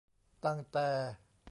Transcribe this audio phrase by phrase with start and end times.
[0.45, 0.87] ตั้งแต่